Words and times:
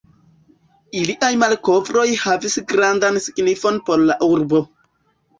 Iliaj 0.99 1.27
malkovroj 1.41 2.05
havis 2.21 2.55
grandan 2.71 3.19
signifon 3.25 3.77
por 3.91 4.07
la 4.07 4.17
urbo. 4.29 4.63